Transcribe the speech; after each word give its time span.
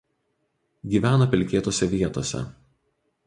Gyvena 0.93 1.27
pelkėtose 1.35 1.87
vietose. 1.93 2.45